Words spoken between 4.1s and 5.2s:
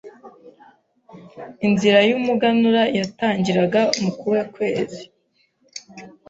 kuhe kwezi